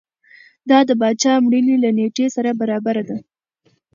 دا 0.69 0.77
د 0.87 0.91
پاچا 0.99 1.33
مړینې 1.45 1.75
له 1.83 1.89
نېټې 1.97 2.25
سره 2.35 2.49
برابره 2.59 3.03
ده. 3.09 3.17